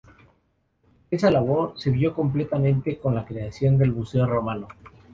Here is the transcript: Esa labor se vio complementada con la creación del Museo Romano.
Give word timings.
Esa 1.11 1.29
labor 1.29 1.75
se 1.77 1.91
vio 1.91 2.15
complementada 2.15 2.73
con 2.99 3.13
la 3.13 3.23
creación 3.23 3.77
del 3.77 3.93
Museo 3.93 4.25
Romano. 4.25 4.67